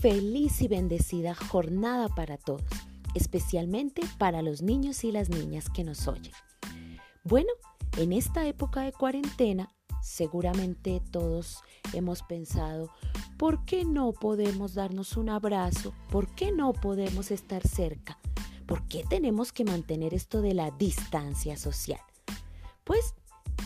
[0.00, 2.62] feliz y bendecida jornada para todos,
[3.14, 6.32] especialmente para los niños y las niñas que nos oyen.
[7.24, 7.50] Bueno,
[7.96, 9.68] en esta época de cuarentena,
[10.00, 11.62] seguramente todos
[11.92, 12.90] hemos pensado,
[13.38, 15.92] ¿por qué no podemos darnos un abrazo?
[16.10, 18.18] ¿Por qué no podemos estar cerca?
[18.66, 22.00] ¿Por qué tenemos que mantener esto de la distancia social?
[22.84, 23.14] Pues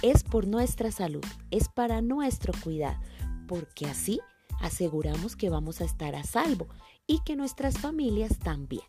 [0.00, 2.98] es por nuestra salud, es para nuestro cuidado,
[3.46, 4.20] porque así
[4.62, 6.68] aseguramos que vamos a estar a salvo
[7.06, 8.86] y que nuestras familias también.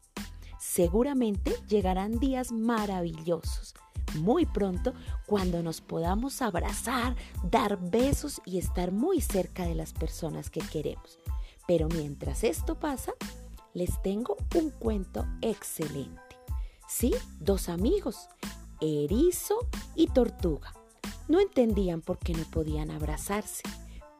[0.58, 3.74] Seguramente llegarán días maravillosos
[4.16, 4.94] muy pronto
[5.26, 7.16] cuando nos podamos abrazar,
[7.50, 11.20] dar besos y estar muy cerca de las personas que queremos.
[11.68, 13.14] Pero mientras esto pasa,
[13.74, 16.22] les tengo un cuento excelente.
[16.88, 18.28] Sí, dos amigos,
[18.82, 20.74] erizo y tortuga.
[21.28, 23.64] No entendían por qué no podían abrazarse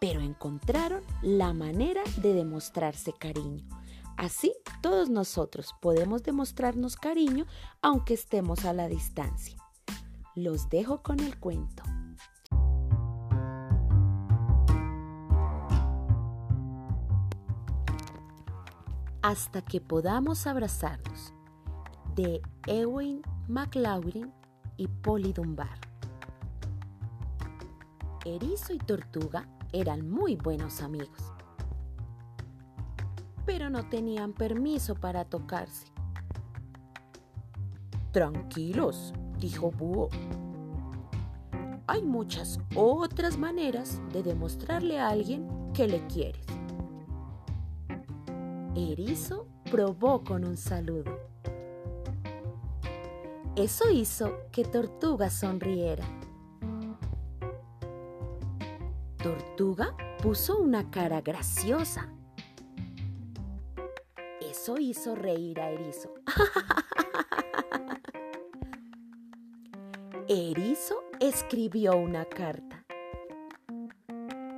[0.04, 3.64] pero encontraron la manera de demostrarse cariño.
[4.18, 7.46] Así todos nosotros podemos demostrarnos cariño
[7.82, 9.56] aunque estemos a la distancia.
[10.36, 11.84] Los dejo con el cuento.
[19.22, 21.34] Hasta que podamos abrazarnos
[22.14, 24.34] de Ewing McLaurin
[24.76, 25.80] y Polly Dunbar.
[28.26, 31.34] Erizo y Tortuga eran muy buenos amigos.
[33.46, 35.88] Pero no tenían permiso para tocarse.
[38.12, 40.10] Tranquilos, dijo Búho.
[41.88, 46.46] Hay muchas otras maneras de demostrarle a alguien que le quieres.
[48.76, 51.20] Erizo probó con un saludo.
[53.56, 56.06] Eso hizo que Tortuga sonriera.
[59.24, 62.10] Tortuga puso una cara graciosa.
[64.42, 66.14] Eso hizo reír a Erizo.
[70.28, 72.84] Erizo escribió una carta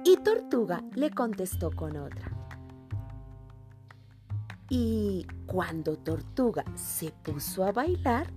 [0.03, 2.31] y Tortuga le contestó con otra.
[4.67, 8.33] Y cuando Tortuga se puso a bailar,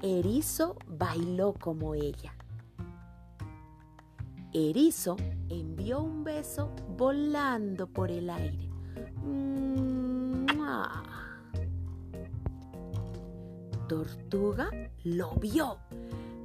[0.00, 2.34] Erizo bailó como ella.
[4.52, 5.16] Erizo
[5.48, 8.68] envió un beso volando por el aire.
[13.88, 14.70] Tortuga
[15.04, 15.78] lo vio,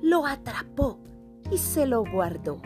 [0.02, 1.00] lo atrapó
[1.52, 2.60] y se lo guardó.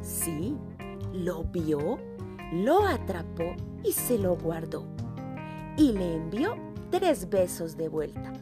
[0.00, 0.56] Sí,
[1.12, 1.98] lo vio,
[2.52, 4.86] lo atrapó y se lo guardó.
[5.76, 6.56] Y le envió
[6.90, 8.32] tres besos de vuelta.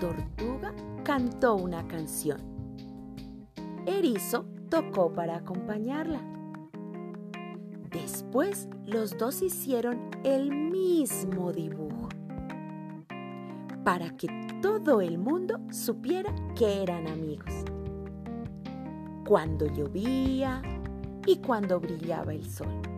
[0.00, 0.74] Tortuga
[1.04, 2.38] cantó una canción.
[3.86, 6.20] Erizo tocó para acompañarla.
[7.90, 12.08] Después los dos hicieron el mismo dibujo
[13.84, 14.28] para que
[14.60, 17.52] todo el mundo supiera que eran amigos.
[19.26, 20.60] Cuando llovía
[21.26, 22.93] y cuando brillaba el sol.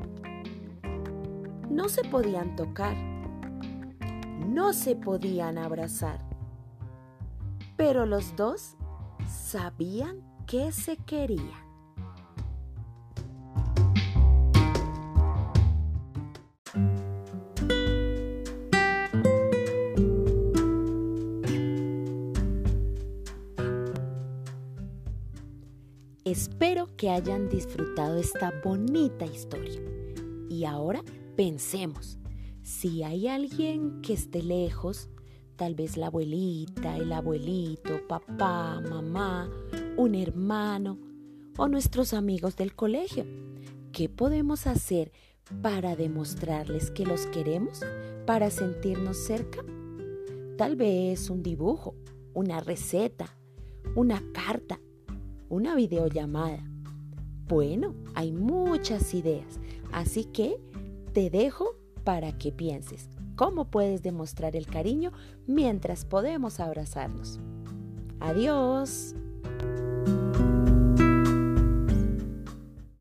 [1.71, 2.97] No se podían tocar
[4.57, 6.19] no se podían abrazar.
[7.77, 8.75] Pero los dos
[9.29, 11.67] sabían que se querían.
[26.25, 29.83] Espero que hayan disfrutado esta bonita historia.
[30.49, 31.03] Y ahora
[31.37, 32.19] pensemos.
[32.63, 35.09] Si hay alguien que esté lejos,
[35.57, 39.51] tal vez la abuelita, el abuelito, papá, mamá,
[39.97, 40.99] un hermano
[41.57, 43.25] o nuestros amigos del colegio,
[43.93, 45.13] ¿qué podemos hacer
[45.63, 47.83] para demostrarles que los queremos,
[48.27, 49.65] para sentirnos cerca?
[50.59, 51.95] Tal vez un dibujo,
[52.35, 53.37] una receta,
[53.95, 54.81] una carta,
[55.49, 56.69] una videollamada.
[57.47, 59.61] Bueno, hay muchas ideas,
[59.93, 60.57] así que
[61.17, 65.13] te dejo para que pienses cómo puedes demostrar el cariño
[65.47, 67.41] mientras podemos abrazarnos.
[68.21, 69.15] Adiós.